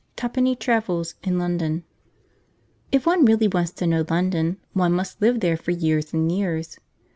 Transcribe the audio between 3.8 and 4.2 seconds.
know